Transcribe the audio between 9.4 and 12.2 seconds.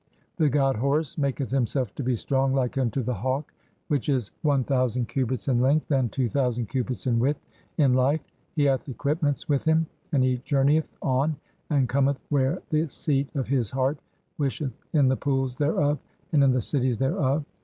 "with him, and he journeyeth on and cometh